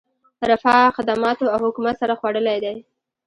[0.51, 2.75] رفاه، خدماتو او حکومت سر خوړلی دی.